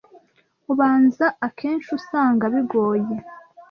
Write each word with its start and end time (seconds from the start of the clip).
ubanza 0.71 1.25
akenshi 1.47 1.89
usanga 1.99 2.43
bigoye. 2.53 3.13